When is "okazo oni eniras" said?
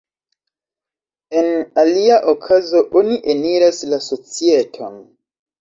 2.35-3.83